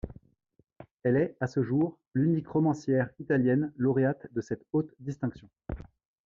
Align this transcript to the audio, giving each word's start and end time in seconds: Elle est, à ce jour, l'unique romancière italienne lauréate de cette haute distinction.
Elle 1.03 1.15
est, 1.15 1.37
à 1.39 1.45
ce 1.45 1.61
jour, 1.61 1.99
l'unique 2.15 2.47
romancière 2.47 3.11
italienne 3.19 3.71
lauréate 3.77 4.33
de 4.33 4.41
cette 4.41 4.65
haute 4.73 4.95
distinction. 4.97 5.47